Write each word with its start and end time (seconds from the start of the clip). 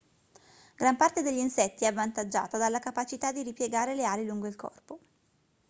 gran 0.77 0.97
parte 0.97 1.21
degli 1.21 1.37
insetti 1.37 1.83
è 1.83 1.87
avvantaggiata 1.89 2.57
dalla 2.57 2.79
capacità 2.79 3.31
di 3.31 3.43
ripiegare 3.43 3.93
le 3.93 4.03
ali 4.03 4.25
lungo 4.25 4.47
il 4.47 4.55
corpo 4.55 4.99